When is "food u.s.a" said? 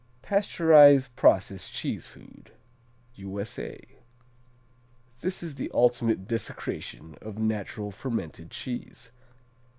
2.07-3.85